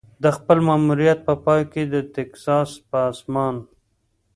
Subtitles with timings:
[0.23, 3.55] د خپل ماموریت په پای کې د ټیکساس په اسمان.